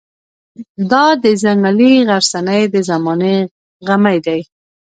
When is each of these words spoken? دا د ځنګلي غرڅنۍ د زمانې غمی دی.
دا 0.91 1.05
د 1.23 1.25
ځنګلي 1.43 1.93
غرڅنۍ 2.09 2.61
د 2.73 2.75
زمانې 2.89 3.35
غمی 3.87 4.17
دی. 4.25 4.39